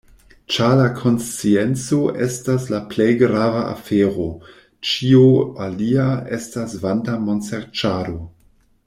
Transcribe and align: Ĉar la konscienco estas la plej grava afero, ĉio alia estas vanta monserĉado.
Ĉar 0.53 0.71
la 0.77 0.85
konscienco 0.99 1.99
estas 2.27 2.65
la 2.75 2.79
plej 2.93 3.07
grava 3.21 3.61
afero, 3.75 4.27
ĉio 4.93 5.23
alia 5.67 6.09
estas 6.39 6.77
vanta 6.87 7.23
monserĉado. 7.29 8.19